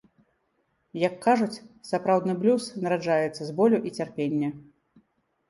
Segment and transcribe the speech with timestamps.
[1.07, 4.49] Як кажуць, сапраўдны блюз нараджаецца з болю і цярпення.